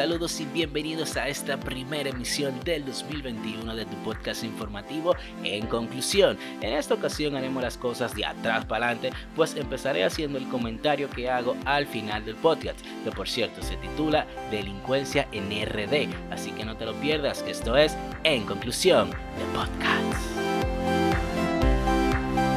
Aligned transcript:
saludos 0.00 0.40
y 0.40 0.46
bienvenidos 0.46 1.18
a 1.18 1.28
esta 1.28 1.60
primera 1.60 2.08
emisión 2.08 2.58
del 2.64 2.86
2021 2.86 3.76
de 3.76 3.84
tu 3.84 3.94
podcast 3.96 4.44
informativo 4.44 5.14
En 5.44 5.66
Conclusión. 5.66 6.38
En 6.62 6.72
esta 6.72 6.94
ocasión 6.94 7.36
haremos 7.36 7.62
las 7.62 7.76
cosas 7.76 8.14
de 8.14 8.24
atrás 8.24 8.64
para 8.64 8.86
adelante, 8.86 9.12
pues 9.36 9.54
empezaré 9.56 10.02
haciendo 10.02 10.38
el 10.38 10.48
comentario 10.48 11.10
que 11.10 11.28
hago 11.28 11.54
al 11.66 11.86
final 11.86 12.24
del 12.24 12.36
podcast, 12.36 12.80
que 13.04 13.10
por 13.10 13.28
cierto 13.28 13.60
se 13.62 13.76
titula 13.76 14.26
Delincuencia 14.50 15.28
en 15.32 15.50
RD, 15.50 16.08
así 16.30 16.50
que 16.52 16.64
no 16.64 16.78
te 16.78 16.86
lo 16.86 16.94
pierdas, 16.94 17.44
esto 17.46 17.76
es 17.76 17.94
En 18.24 18.46
Conclusión 18.46 19.10
de 19.10 19.44
podcast. 19.54 20.18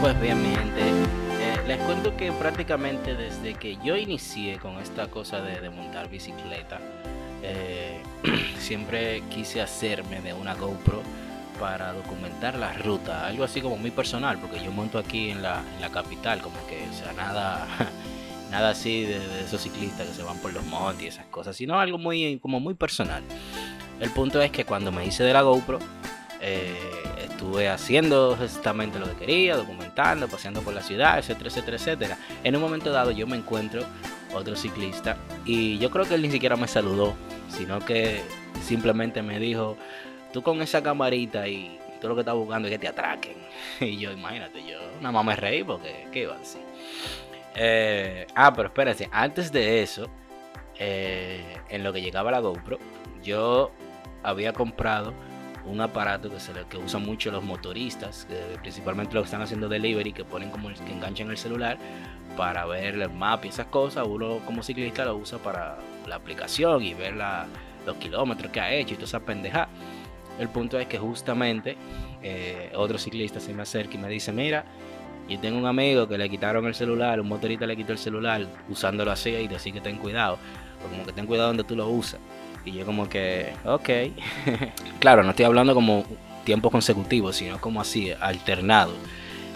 Pues 0.02 0.22
bien, 0.22 0.42
mi 0.42 0.56
gente 0.56 1.24
les 1.68 1.78
cuento 1.78 2.16
que 2.18 2.32
prácticamente 2.34 3.16
desde 3.16 3.54
que 3.54 3.78
yo 3.84 3.96
inicié 3.96 4.58
con 4.58 4.78
esta 4.80 5.08
cosa 5.08 5.42
de, 5.42 5.70
montar 5.70 6.10
bicicleta, 6.10 6.82
eh, 7.44 8.02
siempre 8.60 9.22
quise 9.30 9.62
hacerme 9.62 10.22
de 10.22 10.34
una 10.34 10.56
GoPro 10.56 11.02
para 11.60 11.94
documentar 11.94 12.58
la 12.58 12.74
ruta, 12.74 13.28
algo 13.28 13.44
así 13.44 13.62
como 13.62 13.78
muy 13.78 13.92
personal, 13.92 14.40
porque 14.40 14.64
yo 14.64 14.72
monto 14.72 14.98
aquí 14.98 15.30
en 15.30 15.42
la, 15.42 15.62
capital, 15.92 16.42
como 16.42 16.56
que, 16.68 16.84
o 16.90 16.94
sea, 16.94 17.14
nada, 17.14 17.68
nada 18.52 18.70
así 18.70 19.04
de, 19.04 19.20
esos 19.46 19.62
ciclistas 19.62 20.08
que 20.08 20.14
se 20.14 20.24
van 20.24 20.38
por 20.38 20.54
los 20.54 20.66
montes 20.66 21.04
y 21.04 21.08
esas 21.08 21.26
cosas, 21.28 21.56
sino 21.56 21.80
algo 21.80 21.98
muy, 21.98 22.40
como 22.42 22.60
muy 22.60 22.74
personal. 22.74 23.22
El 24.00 24.10
punto 24.10 24.42
es 24.42 24.52
que 24.52 24.66
cuando 24.66 24.92
me 24.92 25.06
hice 25.06 25.24
de 25.24 25.34
la 25.34 25.42
GoPro, 25.42 25.80
eh, 26.42 26.76
estuve 27.24 27.70
haciendo 27.70 28.38
exactamente 28.42 29.00
lo 29.00 29.06
que 29.06 29.16
quería, 29.16 29.56
documentando, 29.56 30.28
paseando 30.28 30.62
por 30.62 30.74
la 30.74 30.82
ciudad, 30.82 31.20
etcétera, 31.20 31.50
etcétera, 31.50 31.78
etcétera. 31.78 32.18
En 32.44 32.56
un 32.56 32.62
momento 32.62 32.92
dado 32.92 33.12
yo 33.12 33.28
me 33.28 33.38
encuentro 33.38 33.86
otro 34.34 34.56
ciclista 34.56 35.18
y 35.46 35.78
yo 35.78 35.90
creo 35.92 36.06
que 36.06 36.16
él 36.16 36.22
ni 36.22 36.32
siquiera 36.32 36.56
me 36.56 36.68
saludó, 36.68 37.14
sino 37.50 37.80
que 37.80 38.22
simplemente 38.62 39.22
me 39.22 39.40
dijo, 39.40 39.78
tú 40.32 40.42
con 40.42 40.62
esa 40.62 40.82
camarita 40.82 41.48
y 41.48 41.80
tú 42.02 42.08
lo 42.08 42.16
que 42.16 42.22
estás 42.22 42.36
buscando 42.36 42.68
es 42.68 42.74
que 42.74 42.80
te 42.80 42.88
atraquen. 42.88 43.38
Y 43.80 43.98
yo, 43.98 44.12
imagínate, 44.12 44.64
yo 44.66 44.80
nada 45.00 45.12
más 45.12 45.26
me 45.26 45.36
reí 45.36 45.64
porque, 45.64 46.08
¿qué 46.12 46.24
iba 46.24 46.36
a 46.36 46.40
decir? 46.40 46.62
Eh, 47.56 48.28
ah, 48.36 48.54
pero 48.54 48.68
espérate, 48.68 49.10
antes 49.12 49.52
de 49.52 49.82
eso, 49.82 50.08
eh, 50.80 51.58
en 51.70 51.84
lo 51.84 51.94
que 51.94 52.02
llegaba 52.02 52.32
la 52.32 52.40
GoPro, 52.40 52.80
yo 53.24 53.72
había 54.24 54.54
comprado 54.54 55.14
un 55.66 55.80
aparato 55.80 56.30
que, 56.30 56.40
se 56.40 56.52
que 56.70 56.78
usan 56.78 57.04
mucho 57.04 57.32
los 57.32 57.44
motoristas, 57.44 58.28
principalmente 58.62 59.14
los 59.14 59.24
que 59.24 59.28
están 59.28 59.42
haciendo 59.42 59.70
delivery, 59.70 60.12
que 60.12 60.26
ponen 60.26 60.50
como 60.50 60.70
que 60.70 60.92
enganchan 60.92 61.30
el 61.30 61.38
celular 61.38 61.78
para 62.36 62.66
ver 62.66 62.96
el 62.96 63.10
mapa 63.10 63.46
y 63.46 63.50
esas 63.50 63.68
cosas. 63.68 64.06
Uno 64.08 64.40
como 64.46 64.64
ciclista 64.64 65.06
lo 65.06 65.16
usa 65.18 65.40
para 65.40 65.78
la 66.08 66.16
aplicación 66.16 66.84
y 66.84 66.94
ver 66.94 67.16
los 67.86 67.96
kilómetros 67.98 68.52
que 68.52 68.60
ha 68.60 68.74
hecho 68.74 68.94
y 68.94 68.96
toda 68.96 69.08
esa 69.08 69.20
pendeja. 69.20 69.68
El 70.40 70.50
punto 70.50 70.80
es 70.80 70.88
que 70.88 70.98
justamente 70.98 71.78
eh, 72.22 72.72
otro 72.76 72.98
ciclista 72.98 73.40
se 73.40 73.54
me 73.54 73.62
acerca 73.62 73.96
y 73.96 73.98
me 74.00 74.10
dice, 74.10 74.32
mira, 74.32 74.66
yo 75.30 75.40
tengo 75.40 75.58
un 75.58 75.66
amigo 75.66 76.08
que 76.08 76.18
le 76.18 76.30
quitaron 76.30 76.66
el 76.66 76.76
celular, 76.76 77.20
un 77.20 77.28
motorista 77.28 77.66
le 77.66 77.76
quitó 77.76 77.92
el 77.92 77.98
celular 77.98 78.46
usándolo 78.70 79.12
así 79.12 79.30
y 79.30 79.54
así 79.54 79.72
que 79.72 79.80
ten 79.80 79.98
cuidado, 79.98 80.38
o 80.84 80.90
como 80.90 81.06
que 81.06 81.14
ten 81.14 81.28
cuidado 81.28 81.50
donde 81.50 81.64
tú 81.64 81.76
lo 81.76 81.88
usas. 81.88 82.20
Y 82.66 82.72
yo 82.72 82.86
como 82.86 83.08
que, 83.10 83.54
ok. 83.66 83.90
claro, 85.00 85.24
no 85.24 85.32
estoy 85.32 85.46
hablando 85.46 85.74
como 85.74 86.06
tiempos 86.46 86.72
consecutivos, 86.72 87.36
sino 87.36 87.60
como 87.60 87.80
así, 87.82 88.12
alternado. 88.20 88.94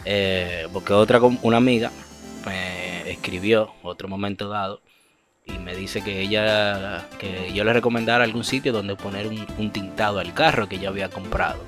Eh, 0.06 0.68
porque 0.72 0.94
otra, 0.94 1.20
una 1.20 1.58
amiga 1.58 1.92
me 2.48 3.10
escribió 3.12 3.74
otro 3.84 4.08
momento 4.08 4.50
dado 4.50 4.82
y 5.46 5.58
me 5.60 5.76
dice 5.76 6.02
que 6.02 6.22
ella, 6.22 7.06
que 7.20 7.52
yo 7.54 7.64
le 7.64 7.74
recomendara 7.74 8.24
algún 8.24 8.44
sitio 8.44 8.74
donde 8.74 8.96
poner 8.96 9.28
un, 9.28 9.72
tintado 9.72 10.20
al 10.20 10.34
carro 10.34 10.68
que 10.68 10.80
yo 10.80 10.90
había 10.90 11.10
comprado. 11.10 11.60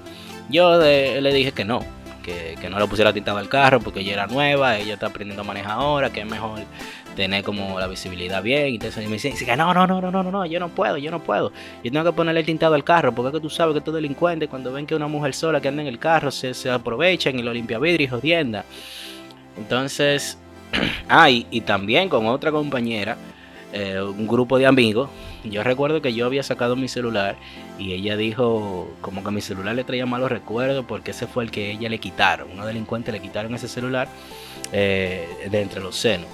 Yo 0.50 0.80
le 0.80 1.34
dije 1.34 1.52
que 1.52 1.64
no, 1.64 1.80
que, 2.24 2.58
que, 2.60 2.70
no 2.70 2.80
le 2.80 2.88
pusiera 2.88 3.14
tintado 3.14 3.38
al 3.38 3.48
carro 3.48 3.80
porque 3.80 4.02
ella 4.02 4.14
era 4.14 4.28
nueva, 4.28 4.78
ella 4.78 4.96
está 4.96 5.08
aprendiendo 5.08 5.44
a 5.44 5.46
manejar 5.46 5.74
ahora, 5.74 6.10
que 6.10 6.22
es 6.22 6.26
mejor 6.26 6.62
tener 7.16 7.44
como 7.44 7.80
la 7.80 7.88
visibilidad 7.88 8.42
bien. 8.42 8.70
Y 8.70 8.76
entonces 8.76 9.08
me 9.08 9.18
dice, 9.18 9.56
no, 9.56 9.74
no, 9.74 9.88
no, 9.88 10.02
no, 10.02 10.12
no, 10.12 10.24
no, 10.24 10.46
yo 10.46 10.60
no 10.60 10.70
puedo, 10.70 10.98
yo 10.98 11.12
no 11.12 11.22
puedo. 11.22 11.52
Yo 11.84 11.92
tengo 11.92 12.06
que 12.06 12.14
ponerle 12.14 12.42
el 12.42 12.46
tintado 12.46 12.76
al 12.76 12.84
carro, 12.84 13.14
porque 13.14 13.30
es 13.30 13.34
que 13.36 13.42
tú 13.42 13.50
sabes 13.50 13.74
que 13.74 13.80
estos 13.80 13.94
delincuentes 13.94 14.50
cuando 14.50 14.72
ven 14.74 14.86
que 14.86 14.96
una 14.96 15.08
mujer 15.08 15.34
sola 15.34 15.62
que 15.62 15.68
anda 15.68 15.82
en 15.82 15.88
el 15.88 16.00
carro 16.00 16.32
se, 16.32 16.54
se 16.54 16.70
aprovechan 16.70 17.38
y 17.38 17.44
lo 17.44 17.54
limpia 17.54 17.80
vidrio 17.80 18.06
y 18.06 18.10
jodienda. 18.10 18.66
Entonces, 19.58 20.38
ah, 21.10 21.30
y, 21.30 21.62
también 21.62 22.10
con 22.10 22.28
otra 22.28 22.52
compañera, 22.52 23.18
eh, 23.74 24.02
un 24.02 24.28
grupo 24.28 24.58
de 24.58 24.66
amigos, 24.66 25.10
yo 25.44 25.64
recuerdo 25.64 26.02
que 26.02 26.14
yo 26.14 26.26
había 26.26 26.44
sacado 26.44 26.76
mi 26.76 26.88
celular 26.88 27.38
y 27.78 27.94
ella 27.94 28.18
dijo 28.18 28.92
como 29.02 29.24
que 29.24 29.32
mi 29.32 29.42
celular 29.42 29.76
le 29.76 29.84
traía 29.84 30.06
malos 30.06 30.30
recuerdos 30.30 30.86
porque 30.86 31.12
ese 31.12 31.28
fue 31.28 31.46
el 31.46 31.52
que 31.52 31.72
ella 31.72 31.90
le 31.90 32.00
quitaron. 32.00 32.52
Unos 32.52 32.66
delincuentes 32.66 33.14
le 33.14 33.22
quitaron 33.22 33.54
ese 33.56 33.68
celular 33.68 34.10
eh, 34.72 35.28
de 35.50 35.62
entre 35.62 35.82
los 35.82 35.96
senos. 35.96 36.28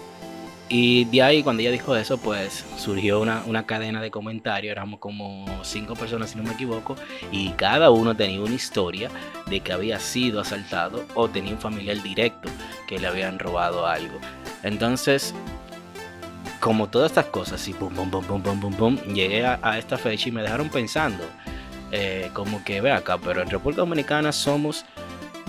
Y 0.68 1.06
de 1.06 1.22
ahí, 1.22 1.44
cuando 1.44 1.62
ella 1.62 1.70
dijo 1.70 1.96
eso, 1.96 2.18
pues 2.18 2.66
surgió 2.78 3.22
una, 3.22 3.44
una, 3.46 3.68
cadena 3.68 4.02
de 4.02 4.10
comentarios. 4.10 4.72
Éramos 4.72 5.00
como 5.00 5.46
cinco 5.64 5.94
personas, 5.94 6.32
si 6.32 6.38
no 6.38 6.44
me 6.44 6.54
equivoco. 6.54 6.96
Y 7.32 7.50
cada 7.52 7.92
uno 7.92 8.16
tenía 8.16 8.42
una 8.42 8.56
historia 8.56 9.12
de 9.46 9.60
que 9.60 9.72
había 9.72 10.00
sido 10.00 10.42
asaltado 10.42 11.06
o 11.14 11.30
tenía 11.30 11.54
un 11.54 11.60
familiar 11.60 12.02
directo 12.02 12.50
que 12.88 13.00
le 13.00 13.08
habían 13.08 13.40
robado 13.40 13.88
algo. 13.88 14.20
Entonces, 14.64 15.34
como 16.60 16.90
todas 16.90 17.12
estas 17.12 17.26
cosas, 17.26 17.68
y 17.68 17.74
pum, 17.74 17.94
pum, 17.94 18.10
pum, 18.10 18.42
pum, 18.42 18.60
pum, 18.60 18.74
pum, 18.74 18.98
llegué 19.14 19.46
a, 19.46 19.78
esta 19.78 19.98
fecha 19.98 20.30
y 20.30 20.32
me 20.32 20.42
dejaron 20.42 20.70
pensando. 20.70 21.24
Eh, 21.92 22.30
como 22.34 22.64
que 22.64 22.82
ve 22.82 22.92
acá, 22.92 23.18
pero 23.18 23.42
en 23.42 23.50
República 23.50 23.82
Dominicana 23.82 24.32
somos 24.32 24.86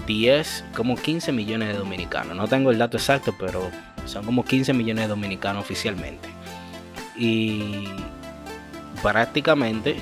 10, 0.07 0.65
como 0.77 0.97
15 0.97 1.33
millones 1.33 1.69
de 1.69 1.75
dominicanos. 1.75 2.37
No 2.37 2.47
tengo 2.47 2.71
el 2.71 2.79
dato 2.79 2.99
exacto, 2.99 3.35
pero 3.39 3.71
son 4.05 4.25
como 4.25 4.45
15 4.45 4.73
millones 4.73 5.05
de 5.05 5.09
dominicanos 5.09 5.65
oficialmente. 5.65 6.29
Y 7.17 7.89
prácticamente 9.03 9.97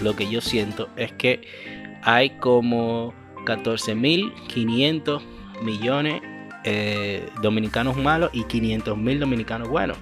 lo 0.00 0.14
que 0.14 0.28
yo 0.28 0.40
siento 0.40 0.88
es 0.96 1.12
que 1.12 1.98
hay 2.02 2.30
como 2.38 3.12
14.500 3.44 5.22
millones 5.62 6.22
eh, 6.64 7.28
dominicanos 7.42 7.96
malos 7.96 8.30
y 8.32 8.44
500.000 8.44 9.18
dominicanos 9.18 9.68
buenos. 9.68 9.98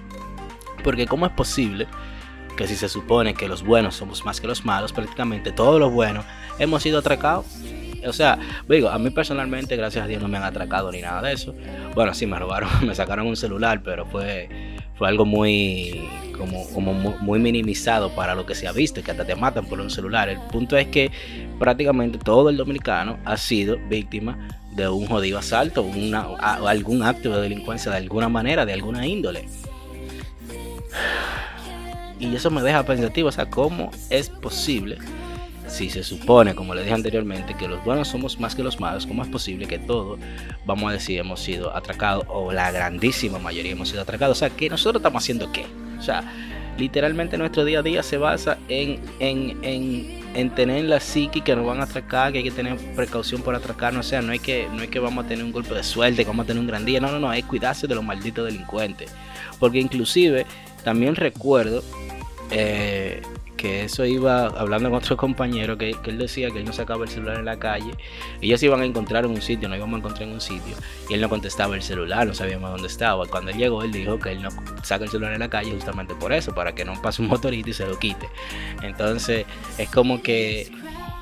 Porque 0.83 1.05
¿cómo 1.05 1.25
es 1.25 1.31
posible 1.33 1.87
que 2.55 2.67
si 2.67 2.75
se 2.75 2.87
supone 2.87 3.33
que 3.33 3.47
los 3.47 3.63
buenos 3.63 3.95
somos 3.95 4.23
más 4.23 4.39
que 4.39 4.47
los 4.47 4.63
malos, 4.63 4.93
prácticamente 4.93 5.51
todos 5.51 5.79
los 5.79 5.91
buenos 5.91 6.25
hemos 6.59 6.83
sido 6.83 6.99
atracados? 6.99 7.45
O 8.05 8.13
sea, 8.13 8.37
digo, 8.67 8.89
a 8.89 8.97
mí 8.97 9.09
personalmente, 9.09 9.75
gracias 9.75 10.05
a 10.05 10.07
Dios, 10.07 10.21
no 10.21 10.27
me 10.27 10.37
han 10.37 10.43
atracado 10.43 10.91
ni 10.91 11.01
nada 11.01 11.21
de 11.21 11.33
eso. 11.33 11.53
Bueno, 11.95 12.13
sí, 12.13 12.25
me 12.25 12.39
robaron, 12.39 12.69
me 12.87 12.95
sacaron 12.95 13.27
un 13.27 13.35
celular, 13.35 13.81
pero 13.83 14.05
fue, 14.05 14.49
fue 14.95 15.07
algo 15.07 15.25
muy, 15.25 16.01
como, 16.37 16.65
como 16.69 16.93
muy 16.93 17.39
minimizado 17.39 18.09
para 18.15 18.35
lo 18.35 18.45
que 18.45 18.55
se 18.55 18.67
ha 18.67 18.71
visto, 18.71 19.01
que 19.03 19.11
hasta 19.11 19.25
te 19.25 19.35
matan 19.35 19.65
por 19.65 19.79
un 19.79 19.89
celular. 19.89 20.29
El 20.29 20.39
punto 20.51 20.77
es 20.77 20.87
que 20.87 21.11
prácticamente 21.59 22.17
todo 22.17 22.49
el 22.49 22.57
dominicano 22.57 23.19
ha 23.25 23.35
sido 23.35 23.77
víctima 23.89 24.37
de 24.75 24.87
un 24.87 25.07
jodido 25.07 25.37
asalto, 25.37 25.83
una, 25.83 26.21
algún 26.21 27.03
acto 27.03 27.35
de 27.35 27.41
delincuencia 27.41 27.91
de 27.91 27.97
alguna 27.97 28.29
manera, 28.29 28.65
de 28.65 28.73
alguna 28.73 29.05
índole. 29.05 29.47
Y 32.19 32.35
eso 32.35 32.49
me 32.49 32.61
deja 32.61 32.83
pensativo, 32.85 33.29
o 33.29 33.31
sea, 33.31 33.49
¿cómo 33.49 33.91
es 34.09 34.29
posible 34.29 34.97
si 35.67 35.89
se 35.89 36.03
supone, 36.03 36.53
como 36.53 36.75
le 36.75 36.81
dije 36.81 36.93
anteriormente, 36.93 37.55
que 37.55 37.67
los 37.67 37.83
buenos 37.83 38.07
somos 38.07 38.39
más 38.39 38.53
que 38.55 38.63
los 38.63 38.79
malos, 38.79 39.07
¿cómo 39.07 39.23
es 39.23 39.29
posible 39.29 39.65
que 39.65 39.79
todos, 39.79 40.19
vamos 40.65 40.89
a 40.89 40.93
decir, 40.93 41.19
hemos 41.19 41.39
sido 41.39 41.75
atracados 41.75 42.25
o 42.27 42.51
la 42.51 42.71
grandísima 42.71 43.39
mayoría 43.39 43.71
hemos 43.71 43.89
sido 43.89 44.03
atracados? 44.03 44.37
O 44.37 44.39
sea, 44.39 44.49
que 44.51 44.69
nosotros 44.69 44.99
estamos 44.99 45.23
haciendo 45.23 45.51
qué? 45.51 45.65
O 45.97 46.01
sea, 46.01 46.23
literalmente 46.77 47.37
nuestro 47.37 47.65
día 47.65 47.79
a 47.79 47.81
día 47.81 48.03
se 48.03 48.17
basa 48.17 48.57
en, 48.67 48.99
en, 49.19 49.57
en, 49.63 50.22
en 50.33 50.49
tener 50.49 50.85
la 50.85 50.99
psique 50.99 51.41
que 51.41 51.55
nos 51.55 51.65
van 51.65 51.79
a 51.79 51.83
atracar, 51.83 52.31
que 52.31 52.39
hay 52.39 52.43
que 52.43 52.51
tener 52.51 52.77
precaución 52.95 53.41
por 53.41 53.55
atracarnos. 53.55 54.05
O 54.05 54.09
sea, 54.09 54.21
no 54.21 54.31
hay 54.31 54.39
que, 54.39 54.67
no 54.71 54.81
es 54.83 54.89
que 54.89 54.99
vamos 54.99 55.25
a 55.25 55.27
tener 55.27 55.43
un 55.43 55.51
golpe 55.51 55.73
de 55.73 55.83
suerte, 55.83 56.23
que 56.23 56.29
vamos 56.29 56.45
a 56.45 56.47
tener 56.47 56.61
un 56.61 56.67
gran 56.67 56.85
día. 56.85 56.99
No, 56.99 57.11
no, 57.11 57.19
no, 57.19 57.31
que 57.31 57.43
cuidarse 57.43 57.87
de 57.87 57.95
los 57.95 58.03
malditos 58.03 58.45
delincuentes. 58.45 59.11
Porque 59.59 59.79
inclusive 59.79 60.45
también 60.83 61.15
recuerdo 61.15 61.83
eh, 62.55 63.21
que 63.57 63.85
eso 63.85 64.05
iba 64.05 64.45
hablando 64.45 64.89
con 64.89 64.99
otro 64.99 65.17
compañero 65.17 65.77
que, 65.77 65.95
él 66.05 66.17
decía 66.17 66.51
que 66.51 66.59
él 66.59 66.65
no 66.65 66.73
sacaba 66.73 67.05
el 67.05 67.09
celular 67.09 67.39
en 67.39 67.45
la 67.45 67.57
calle. 67.57 67.91
Ellos 68.41 68.61
iban 68.61 68.81
a 68.81 68.85
encontrar 68.85 69.25
en 69.25 69.31
un 69.31 69.41
sitio, 69.41 69.69
no 69.69 69.75
íbamos 69.75 69.95
a 69.95 69.97
encontrar 69.99 70.27
en 70.27 70.35
un 70.35 70.41
sitio. 70.41 70.75
Y 71.09 71.13
él 71.13 71.21
no 71.21 71.29
contestaba 71.29 71.75
el 71.75 71.81
celular, 71.81 72.27
no 72.27 72.33
sabíamos 72.33 72.71
dónde 72.71 72.87
estaba. 72.87 73.25
Cuando 73.25 73.51
él 73.51 73.57
llegó, 73.57 73.81
él 73.83 73.91
dijo 73.91 74.19
que 74.19 74.33
él 74.33 74.41
no 74.41 74.49
saca 74.83 75.05
el 75.05 75.09
celular 75.09 75.33
en 75.33 75.39
la 75.39 75.49
calle 75.49 75.71
justamente 75.71 76.13
por 76.13 76.31
eso, 76.31 76.53
para 76.53 76.75
que 76.75 76.85
no 76.85 77.01
pase 77.01 77.21
un 77.21 77.29
motorista 77.29 77.69
y 77.69 77.73
se 77.73 77.87
lo 77.87 77.97
quite. 77.97 78.27
Entonces, 78.81 79.45
es 79.77 79.89
como 79.89 80.21
que 80.21 80.69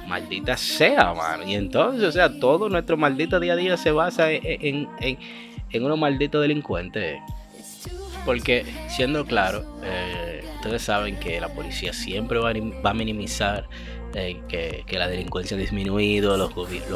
maldita 0.07 0.57
sea, 0.57 1.13
mano. 1.13 1.43
Y 1.47 1.55
entonces, 1.55 2.03
o 2.03 2.11
sea, 2.11 2.39
todo 2.39 2.67
nuestro 2.67 2.97
maldito 2.97 3.39
día 3.39 3.53
a 3.53 3.55
día 3.55 3.77
se 3.77 3.91
basa 3.91 4.31
en, 4.31 4.89
en, 4.99 5.17
en 5.71 5.83
unos 5.85 5.97
malditos 5.97 6.41
delincuentes. 6.41 7.19
Porque, 8.25 8.65
siendo 8.89 9.25
claro, 9.25 9.63
eh, 9.83 10.20
ustedes 10.61 10.83
saben 10.83 11.15
que 11.17 11.41
la 11.41 11.49
policía 11.49 11.91
siempre 11.91 12.37
va 12.37 12.51
a, 12.51 12.93
minimizar 12.93 13.67
eh, 14.13 14.39
que, 14.47 14.85
la 14.95 15.07
delincuencia 15.07 15.57
ha 15.57 15.59
disminuido, 15.59 16.37
los, 16.37 16.53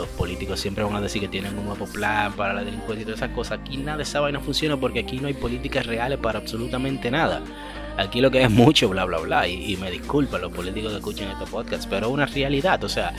políticos 0.09 0.59
siempre 0.59 0.83
van 0.83 0.95
a 0.95 1.01
decir 1.01 1.19
que 1.19 1.27
tienen 1.27 1.57
un 1.57 1.65
nuevo 1.65 1.87
plan 1.87 2.33
para 2.33 2.53
la 2.53 2.63
delincuencia 2.63 3.01
y 3.01 3.05
todas 3.05 3.21
esas 3.21 3.31
cosas. 3.31 3.59
Aquí 3.59 3.77
nada 3.77 3.97
de 3.97 4.03
esa 4.03 4.19
vaina 4.19 4.39
funciona 4.39 4.77
porque 4.77 4.99
aquí 4.99 5.19
no 5.19 5.27
hay 5.27 5.33
políticas 5.33 5.87
reales 5.87 6.19
para 6.19 6.37
absolutamente 6.37 7.09
nada. 7.09 7.41
Aquí 7.97 8.21
lo 8.21 8.29
que 8.29 8.43
es 8.43 8.51
mucho 8.51 8.87
bla 8.87 9.03
bla 9.05 9.17
bla 9.17 9.47
y, 9.47 9.75
me 9.77 9.89
disculpan 9.89 10.41
los 10.41 10.53
políticos 10.53 10.91
que 10.91 10.97
escuchan 10.97 11.31
este 11.31 11.45
podcast, 11.47 11.89
pero 11.89 12.05
es 12.07 12.13
una 12.13 12.27
realidad, 12.27 12.83
o 12.83 12.89
sea, 12.89 13.13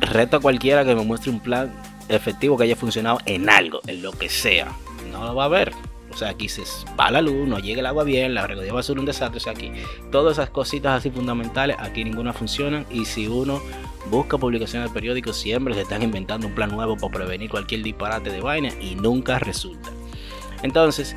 reto 0.00 0.38
a 0.38 0.40
cualquiera 0.40 0.84
que 0.84 0.96
me 0.96 1.04
muestre 1.04 1.30
un 1.30 1.38
plan 1.38 1.72
efectivo 2.08 2.56
que 2.56 2.64
haya 2.64 2.74
funcionado 2.74 3.20
en 3.26 3.48
algo, 3.48 3.80
en 3.86 4.02
lo 4.02 4.10
que 4.10 4.28
sea. 4.28 4.72
No 5.12 5.24
lo 5.24 5.36
va 5.36 5.44
a 5.44 5.48
ver. 5.48 5.72
O 6.16 6.18
sea, 6.18 6.30
aquí 6.30 6.48
se 6.48 6.62
va 6.98 7.10
la 7.10 7.20
luz, 7.20 7.46
no 7.46 7.58
llega 7.58 7.80
el 7.80 7.84
agua 7.84 8.02
bien, 8.02 8.32
la 8.32 8.46
recogida 8.46 8.72
va 8.72 8.80
a 8.80 8.82
ser 8.82 8.98
un 8.98 9.04
desastre. 9.04 9.36
O 9.36 9.40
sea, 9.40 9.52
aquí 9.52 9.70
todas 10.10 10.38
esas 10.38 10.48
cositas 10.48 10.96
así 10.96 11.10
fundamentales, 11.10 11.76
aquí 11.78 12.04
ninguna 12.04 12.32
funcionan. 12.32 12.86
Y 12.90 13.04
si 13.04 13.28
uno 13.28 13.60
busca 14.10 14.38
publicaciones 14.38 14.88
de 14.88 14.94
periódicos, 14.94 15.36
siempre 15.36 15.74
se 15.74 15.82
están 15.82 16.02
inventando 16.02 16.46
un 16.46 16.54
plan 16.54 16.70
nuevo 16.70 16.96
para 16.96 17.12
prevenir 17.12 17.50
cualquier 17.50 17.82
disparate 17.82 18.30
de 18.30 18.40
vaina 18.40 18.70
y 18.80 18.94
nunca 18.94 19.38
resulta. 19.38 19.90
Entonces, 20.62 21.14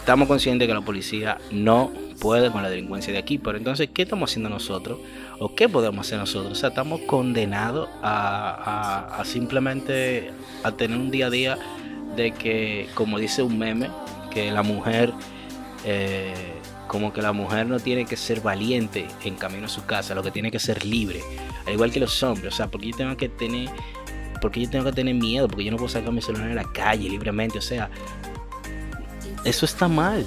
estamos 0.00 0.26
conscientes 0.26 0.66
que 0.66 0.74
la 0.74 0.80
policía 0.80 1.38
no 1.52 1.92
puede 2.20 2.50
con 2.50 2.64
la 2.64 2.68
delincuencia 2.68 3.12
de 3.12 3.18
aquí, 3.20 3.38
pero 3.38 3.58
entonces, 3.58 3.90
¿qué 3.94 4.02
estamos 4.02 4.28
haciendo 4.28 4.50
nosotros? 4.50 4.98
¿O 5.38 5.54
qué 5.54 5.68
podemos 5.68 6.04
hacer 6.04 6.18
nosotros? 6.18 6.52
O 6.52 6.54
sea, 6.56 6.70
estamos 6.70 7.02
condenados 7.02 7.88
a, 8.02 9.22
simplemente 9.24 10.32
a 10.64 10.72
tener 10.72 10.98
un 10.98 11.12
día 11.12 11.26
a 11.26 11.30
día 11.30 11.58
de 12.16 12.32
que, 12.32 12.88
como 12.94 13.18
dice 13.18 13.42
un 13.42 13.58
meme, 13.58 13.90
que 14.30 14.50
la 14.50 14.62
mujer, 14.62 15.12
eh, 15.84 16.54
como 16.86 17.12
que 17.12 17.22
la 17.22 17.32
mujer 17.32 17.66
no 17.66 17.78
tiene 17.78 18.04
que 18.04 18.16
ser 18.16 18.40
valiente 18.40 19.06
en 19.24 19.36
camino 19.36 19.66
a 19.66 19.68
su 19.68 19.84
casa, 19.86 20.14
lo 20.14 20.22
que 20.22 20.30
tiene 20.30 20.50
que 20.50 20.58
ser 20.58 20.84
libre, 20.84 21.20
al 21.66 21.74
igual 21.74 21.90
que 21.90 22.00
los 22.00 22.22
hombres, 22.22 22.54
o 22.54 22.56
sea, 22.56 22.68
porque 22.68 22.90
yo 22.90 22.96
tengo 22.96 23.16
que 23.16 23.28
tener, 23.28 23.68
porque 24.40 24.60
yo 24.60 24.70
tengo 24.70 24.84
que 24.86 24.92
tener 24.92 25.14
miedo, 25.14 25.48
porque 25.48 25.64
yo 25.64 25.70
no 25.70 25.76
puedo 25.76 25.88
sacar 25.88 26.12
mi 26.12 26.22
celular 26.22 26.48
en 26.48 26.56
la 26.56 26.70
calle 26.72 27.08
libremente, 27.08 27.58
o 27.58 27.62
sea, 27.62 27.90
eso 29.44 29.64
está 29.64 29.88
mal. 29.88 30.24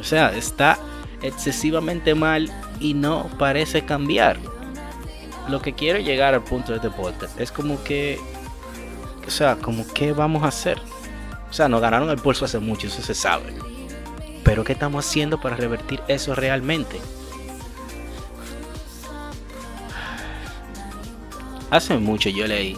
O 0.00 0.04
sea, 0.04 0.34
está 0.36 0.78
excesivamente 1.22 2.14
mal 2.14 2.50
y 2.80 2.94
no 2.94 3.28
parece 3.38 3.82
cambiar. 3.82 4.38
Lo 5.48 5.60
que 5.60 5.72
quiero 5.72 5.98
llegar 5.98 6.34
al 6.34 6.44
punto 6.44 6.72
de 6.72 6.76
este 6.76 6.90
podcast 6.90 7.38
es 7.40 7.50
como 7.50 7.82
que, 7.82 8.18
o 9.28 9.30
sea, 9.30 9.56
como 9.56 9.86
que 9.92 10.12
vamos 10.12 10.42
a 10.42 10.48
hacer. 10.48 10.78
O 11.50 11.52
sea, 11.52 11.68
nos 11.68 11.82
ganaron 11.82 12.08
el 12.08 12.16
pulso 12.16 12.46
hace 12.46 12.58
mucho, 12.58 12.86
eso 12.86 13.02
se 13.02 13.14
sabe. 13.14 13.54
Pero 14.42 14.64
¿qué 14.64 14.72
estamos 14.72 15.06
haciendo 15.06 15.38
para 15.38 15.54
revertir 15.54 16.00
eso 16.08 16.34
realmente? 16.34 16.98
Hace 21.70 21.98
mucho 21.98 22.30
yo 22.30 22.46
leí, 22.46 22.74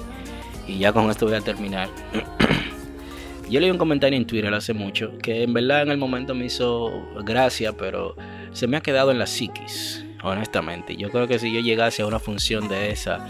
y 0.66 0.78
ya 0.78 0.92
con 0.92 1.08
esto 1.08 1.26
voy 1.26 1.36
a 1.36 1.40
terminar. 1.40 1.88
Yo 3.48 3.58
leí 3.58 3.68
un 3.68 3.78
comentario 3.78 4.16
en 4.16 4.26
Twitter 4.28 4.54
hace 4.54 4.74
mucho 4.74 5.18
que 5.18 5.42
en 5.42 5.52
verdad 5.52 5.82
en 5.82 5.90
el 5.90 5.98
momento 5.98 6.36
me 6.36 6.44
hizo 6.44 7.04
gracia, 7.24 7.72
pero 7.72 8.14
se 8.52 8.68
me 8.68 8.76
ha 8.76 8.80
quedado 8.80 9.10
en 9.10 9.18
la 9.18 9.26
psiquis, 9.26 10.04
honestamente. 10.22 10.96
Yo 10.96 11.10
creo 11.10 11.26
que 11.26 11.40
si 11.40 11.52
yo 11.52 11.58
llegase 11.60 12.02
a 12.02 12.06
una 12.06 12.20
función 12.20 12.68
de 12.68 12.92
esa, 12.92 13.26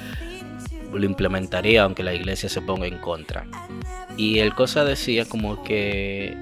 lo 0.93 1.05
implementaría 1.05 1.83
aunque 1.83 2.03
la 2.03 2.15
iglesia 2.15 2.49
se 2.49 2.61
ponga 2.61 2.87
en 2.87 2.99
contra. 2.99 3.47
Y 4.17 4.39
el 4.39 4.55
cosa 4.55 4.85
decía 4.85 5.25
como 5.25 5.63
que 5.63 6.37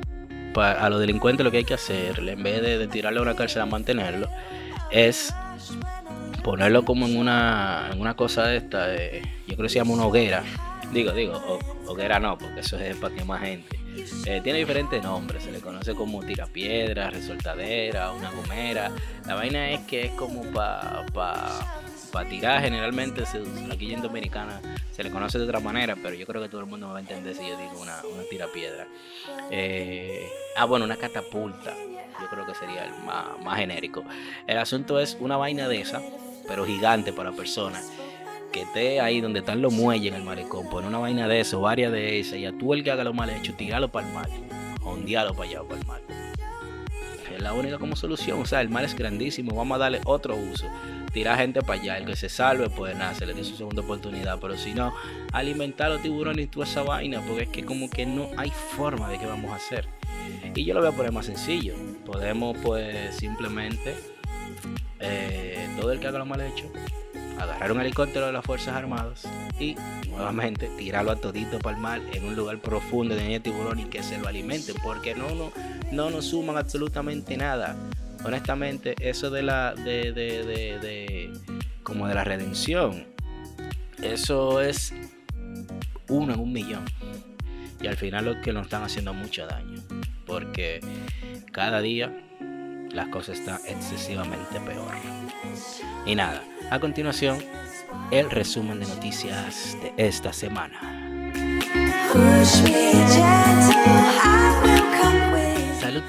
a 0.55 0.89
los 0.91 1.01
delincuentes 1.01 1.45
lo 1.45 1.51
que 1.51 1.59
hay 1.59 1.65
que 1.65 1.75
hacer, 1.75 2.19
en 2.19 2.43
vez 2.43 2.61
de, 2.61 2.89
tirarle 2.89 3.21
a 3.21 3.23
una 3.23 3.37
cárcel 3.37 3.63
a 3.63 3.67
mantenerlo, 3.67 4.29
es 4.91 5.33
ponerlo 6.43 6.85
como 6.85 7.07
en 7.07 7.17
una, 7.17 7.91
en 7.93 8.01
una 8.01 8.15
cosa 8.17 8.47
de 8.47 8.57
esta, 8.57 8.93
yo 9.47 9.55
creo 9.55 9.63
que 9.63 9.69
se 9.69 9.77
llama 9.77 9.93
una 9.93 10.07
hoguera, 10.07 10.43
Digo, 10.93 11.13
digo, 11.13 11.59
hoguera 11.87 12.19
no, 12.19 12.39
porque 12.39 12.61
eso 12.61 12.79
es 12.79 12.97
para 12.97 13.25
más 13.25 13.43
gente. 13.43 13.79
Eh, 14.27 14.41
tiene 14.43 14.61
diferentes 14.61 15.03
nombres, 15.03 15.43
se 15.43 15.53
le 15.53 15.61
conoce 15.61 15.95
como 15.95 16.23
tirapiedra, 16.23 17.11
resoltadera, 17.11 18.13
una 18.13 18.31
gomera. 18.31 18.91
La 19.27 19.35
vaina 19.35 19.71
es 19.71 19.81
que 19.81 20.07
es 20.07 20.13
como 20.13 20.45
para 20.45 21.05
pa, 21.13 21.78
tirar, 22.29 22.63
generalmente 22.63 23.25
aquí 23.73 23.93
en 23.93 24.03
Dominicana 24.03 24.61
se 24.93 25.03
le 25.03 25.11
conoce 25.11 25.39
de 25.39 25.45
otra 25.45 25.61
manera, 25.61 25.97
pero 26.03 26.15
yo 26.15 26.27
creo 26.27 26.43
que 26.43 26.49
todo 26.49 26.61
el 26.61 26.67
mundo 26.67 26.87
me 26.87 26.93
va 26.93 26.99
a 26.99 27.03
entender 27.03 27.35
si 27.35 27.49
yo 27.49 27.57
digo 27.57 27.81
una, 27.81 28.03
una 28.13 28.23
tirapiedra. 28.31 28.87
Eh, 29.51 30.29
ah, 30.57 30.65
bueno, 30.65 30.85
una 30.85 30.97
catapulta, 30.97 31.75
yo 32.21 32.29
creo 32.29 32.47
que 32.47 32.55
sería 32.55 32.85
el 32.85 32.93
más, 33.05 33.39
más 33.45 33.59
genérico. 33.59 34.05
El 34.47 34.59
asunto 34.59 34.99
es 34.99 35.17
una 35.21 35.37
vaina 35.37 35.69
de 35.69 35.81
esa, 35.81 36.03
pero 36.47 36.65
gigante 36.65 37.13
para 37.13 37.33
personas 37.33 37.91
que 38.53 38.63
esté 38.63 39.01
ahí 39.01 39.21
donde 39.21 39.41
están 39.41 39.61
los 39.61 39.73
muelles 39.73 40.13
en 40.13 40.21
el 40.21 40.25
malecón, 40.25 40.69
poner 40.69 40.89
una 40.89 40.99
vaina 40.99 41.29
de 41.29 41.41
eso, 41.41 41.61
varias 41.61 41.93
de 41.93 42.19
esas, 42.19 42.39
y 42.39 42.47
a 42.47 42.53
tú 42.57 42.73
el 42.73 42.83
que 42.83 42.91
haga 42.91 43.05
lo 43.05 43.13
mal 43.13 43.31
hecho, 43.31 43.55
tirarlo 43.55 43.89
para 43.89 44.07
el 44.07 44.15
mar, 44.15 44.29
ondearlo 44.83 45.35
para 45.35 45.51
allá 45.51 45.63
para 45.63 45.81
el 45.81 45.87
mar. 45.87 46.28
Es 47.35 47.43
la 47.43 47.53
única 47.53 47.79
como 47.79 47.97
solución, 47.97 48.41
o 48.41 48.47
sea, 48.47 48.61
el 48.61 48.69
mar 48.69 48.85
es 48.85 48.95
grandísimo, 48.95 49.55
vamos 49.55 49.77
a 49.77 49.79
darle 49.79 50.01
otro 50.05 50.37
uso. 50.37 50.67
Tirar 51.13 51.39
gente 51.39 51.63
para 51.63 51.81
allá, 51.81 51.99
el 51.99 52.07
que 52.07 52.17
se 52.17 52.29
salve, 52.29 52.69
pues 52.71 52.97
nada, 52.97 53.15
se 53.15 53.27
le 53.27 53.35
dio 53.35 53.45
su 53.45 53.57
segunda 53.57 53.83
oportunidad, 53.83 54.39
pero 54.41 54.57
si 54.57 54.75
no, 54.75 54.95
alimentar 55.33 55.89
a 55.89 55.95
los 55.95 56.03
tiburones 56.03 56.45
y 56.45 56.49
toda 56.49 56.67
esa 56.67 56.83
vaina, 56.83 57.23
porque 57.27 57.45
es 57.45 57.49
que 57.49 57.65
como 57.65 57.89
que 57.91 58.07
no 58.07 58.29
hay 58.37 58.51
forma 58.51 59.09
de 59.09 59.19
qué 59.19 59.27
vamos 59.27 59.51
a 59.53 59.57
hacer. 59.57 59.89
Y 60.55 60.65
yo 60.65 60.75
lo 60.75 60.81
voy 60.81 60.91
a 60.91 60.93
poner 60.93 61.13
más 61.13 61.27
sencillo, 61.27 61.75
podemos 62.05 62.57
pues 62.63 63.15
simplemente, 63.17 63.95
eh, 65.01 65.69
todo 65.81 65.93
el 65.93 66.01
que 66.01 66.09
haga 66.09 66.19
lo 66.19 66.27
mal 66.27 66.41
hecho, 66.41 66.71
agarrar 67.39 67.73
un 67.73 67.81
helicóptero 67.81 68.27
de 68.27 68.33
las 68.33 68.45
Fuerzas 68.45 68.75
Armadas 68.75 69.29
y 69.59 69.77
nuevamente 70.09 70.69
tirarlo 70.77 71.13
a 71.13 71.17
todito 71.17 71.59
para 71.59 71.77
el 71.77 71.83
mar 71.83 72.01
en 72.13 72.25
un 72.25 72.35
lugar 72.35 72.59
profundo 72.59 73.15
de 73.15 73.41
tiburón 73.41 73.79
y 73.79 73.85
que 73.85 74.03
se 74.03 74.19
lo 74.19 74.29
alimenten, 74.29 74.75
porque 74.83 75.15
no, 75.15 75.31
no, 75.31 75.53
no 75.93 76.11
nos 76.11 76.27
suman 76.27 76.57
absolutamente 76.57 77.37
nada. 77.37 77.77
Honestamente, 78.25 78.95
eso 79.01 79.31
de 79.31 79.43
la 79.43 79.75
de, 79.75 80.13
de, 80.13 80.45
de, 80.45 81.33
como 81.83 82.09
de 82.09 82.15
la 82.15 82.25
redención, 82.25 83.07
eso 84.03 84.61
es 84.61 84.93
uno 86.09 86.35
en 86.35 86.41
un 86.41 86.53
millón. 86.53 86.85
Y 87.81 87.87
al 87.87 87.97
final 87.97 88.25
lo 88.25 88.41
que 88.41 88.53
nos 88.53 88.65
están 88.65 88.83
haciendo 88.83 89.15
mucho 89.15 89.47
daño, 89.47 89.81
porque 90.27 90.81
cada 91.53 91.81
día 91.81 92.13
las 92.91 93.09
cosas 93.09 93.39
están 93.39 93.61
excesivamente 93.67 94.61
peor. 94.61 94.95
Y 96.05 96.15
nada, 96.15 96.43
a 96.71 96.81
continuación, 96.81 97.39
el 98.11 98.31
resumen 98.31 98.81
de 98.81 98.87
noticias 98.87 99.77
de 99.81 99.93
esta 99.97 100.33
semana. 100.33 100.81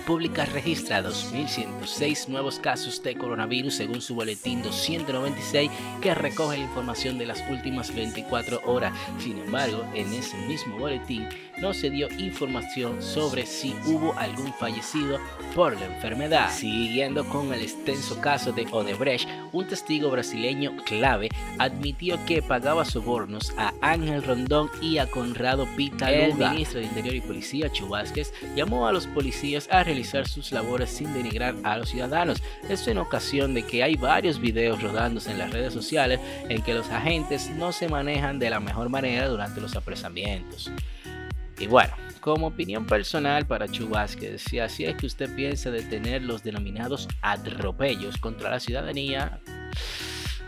Salud 0.09 0.21
Pública 0.21 0.45
registra 0.45 1.03
2.106 1.03 2.29
nuevos 2.29 2.57
casos 2.57 3.03
de 3.03 3.13
coronavirus 3.13 3.75
según 3.75 4.01
su 4.01 4.15
boletín 4.15 4.63
296 4.63 5.69
que 6.01 6.15
recoge 6.15 6.57
la 6.57 6.63
información 6.63 7.19
de 7.19 7.27
las 7.27 7.43
últimas 7.47 7.93
24 7.93 8.61
horas. 8.65 8.91
Sin 9.19 9.37
embargo, 9.37 9.85
en 9.93 10.11
ese 10.11 10.35
mismo 10.47 10.79
boletín 10.79 11.29
no 11.59 11.75
se 11.75 11.91
dio 11.91 12.07
información 12.17 13.03
sobre 13.03 13.45
si 13.45 13.75
hubo 13.85 14.17
algún 14.17 14.51
fallecido 14.53 15.19
por 15.53 15.79
la 15.79 15.85
enfermedad. 15.85 16.49
Siguiendo 16.51 17.25
con 17.25 17.53
el 17.53 17.61
extenso 17.61 18.19
caso 18.19 18.51
de 18.51 18.65
Odebrecht, 18.71 19.29
un 19.51 19.67
testigo 19.67 20.09
brasileño 20.09 20.75
clave 20.85 21.29
admitió 21.59 22.17
que 22.25 22.41
pagaba 22.41 22.83
sobornos 22.83 23.53
a 23.57 23.73
Ángel 23.81 24.23
Rondón 24.23 24.71
y 24.81 24.97
a 24.97 25.05
Conrado 25.11 25.67
Pitaluga. 25.75 26.47
El 26.47 26.53
ministro 26.53 26.79
de 26.79 26.85
Interior 26.85 27.15
y 27.15 27.21
Policía, 27.21 27.71
Chubásquez, 27.71 28.33
llamó 28.55 28.87
a 28.87 28.91
los 28.91 29.05
policías 29.05 29.67
a 29.69 29.83
realizar 29.83 29.98
sus 30.03 30.51
labores 30.51 30.89
sin 30.89 31.13
denigrar 31.13 31.55
a 31.63 31.77
los 31.77 31.89
ciudadanos. 31.89 32.41
Esto 32.69 32.91
en 32.91 32.97
ocasión 32.97 33.53
de 33.53 33.63
que 33.63 33.83
hay 33.83 33.95
varios 33.95 34.39
videos 34.39 34.81
rodándose 34.81 35.31
en 35.31 35.37
las 35.37 35.51
redes 35.51 35.73
sociales 35.73 36.19
en 36.47 36.61
que 36.61 36.73
los 36.73 36.89
agentes 36.89 37.49
no 37.51 37.71
se 37.71 37.87
manejan 37.87 38.39
de 38.39 38.49
la 38.49 38.59
mejor 38.59 38.89
manera 38.89 39.27
durante 39.27 39.61
los 39.61 39.75
apresamientos. 39.75 40.71
Y 41.59 41.67
bueno, 41.67 41.93
como 42.21 42.47
opinión 42.47 42.85
personal 42.85 43.45
para 43.45 43.67
Chubasquez, 43.67 44.41
si 44.41 44.59
así 44.59 44.85
es 44.85 44.95
que 44.95 45.05
usted 45.05 45.33
piensa 45.35 45.71
detener 45.71 46.21
los 46.21 46.43
denominados 46.43 47.07
atropellos 47.21 48.17
contra 48.17 48.49
la 48.49 48.59
ciudadanía, 48.59 49.41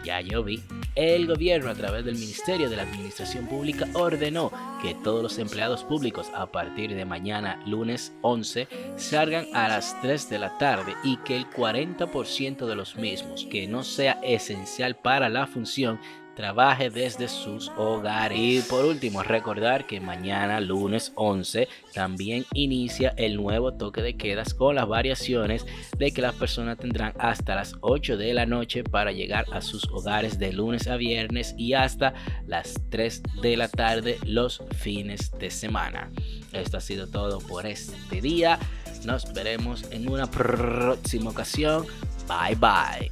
ya 0.04 0.22
yo 0.22 0.44
vi. 0.44 0.62
El 0.96 1.28
gobierno 1.28 1.70
a 1.70 1.76
través 1.76 2.04
del 2.04 2.16
Ministerio 2.16 2.70
de 2.70 2.76
la 2.76 2.84
Administración 2.84 3.48
Pública 3.48 3.88
ordenó 3.94 4.52
que 4.82 4.94
todos 4.94 5.24
los 5.24 5.38
empleados 5.38 5.84
públicos 5.84 6.30
a 6.36 6.52
partir 6.52 6.94
de 6.94 7.06
mañana 7.06 7.62
lunes 7.66 8.14
11 8.22 8.68
salgan 8.98 9.46
a 9.54 9.68
las 9.68 10.00
3 10.02 10.30
de 10.30 10.40
la 10.40 10.58
tarde 10.58 10.94
y 11.04 11.18
que 11.18 11.38
el 11.38 11.50
40% 11.50 12.66
de 12.66 12.76
los 12.76 12.96
mismos 12.98 13.48
que 13.50 13.68
no 13.68 13.84
sea 13.84 14.20
esencial 14.24 14.96
para 14.96 15.30
la 15.30 15.48
función 15.48 16.00
trabaje 16.36 16.90
desde 16.90 17.28
sus 17.28 17.70
hogares. 17.78 18.38
Y 18.40 18.62
por 18.62 18.86
último, 18.86 19.24
recordar 19.24 19.86
que 19.86 20.00
mañana, 20.00 20.60
lunes 20.60 21.12
11, 21.16 21.68
también 21.94 22.46
inicia 22.54 23.14
el 23.18 23.36
nuevo 23.36 23.74
toque 23.74 24.02
de 24.02 24.16
quedas 24.16 24.54
con 24.54 24.76
las 24.76 24.88
variaciones 24.88 25.66
de 25.98 26.12
que 26.12 26.22
las 26.22 26.36
personas 26.36 26.78
tendrán 26.78 27.14
hasta 27.20 27.56
las 27.56 27.76
8 27.82 28.18
de 28.18 28.34
la 28.34 28.46
noche 28.46 28.84
para 28.84 29.12
llegar 29.12 29.46
a 29.52 29.62
sus 29.62 29.86
hogares 29.90 30.40
de 30.40 30.54
lunes 30.54 30.88
a 30.88 30.96
viernes 30.98 31.54
y 31.58 31.74
hasta 31.74 32.14
las 32.48 32.74
3 32.90 33.24
de 33.42 33.58
la 33.58 33.68
tarde 33.68 34.18
los 34.26 34.64
fines 34.78 35.32
de 35.40 35.52
semana. 35.52 36.12
Esto 36.54 36.78
ha 36.78 36.82
sido 36.82 37.08
todo 37.08 37.40
por 37.40 37.66
este 37.66 38.22
día. 38.22 38.60
Nos 39.06 39.34
veremos 39.34 39.84
en 39.92 40.10
una 40.10 40.30
próxima 40.30 41.32
ocasión. 41.32 41.86
Bye 42.28 42.56
bye. 42.56 43.12